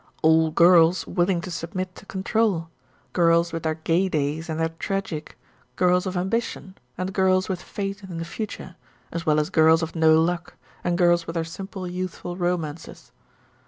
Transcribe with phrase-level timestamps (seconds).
[0.23, 2.69] All girls willing to submit to control;
[3.13, 5.37] girls with their gay days and their tragic,
[5.75, 8.77] girls of ambition, and girls with faith in the future,
[9.11, 13.11] as well as girls of no luck, and girls with their simple youthful romances.